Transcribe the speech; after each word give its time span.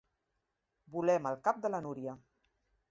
Volem 0.95 1.31
el 1.33 1.39
cap 1.49 1.61
de 1.67 1.73
la 1.75 1.85
Núria. 1.89 2.19